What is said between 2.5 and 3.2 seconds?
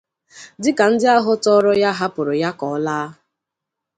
ka ọ laa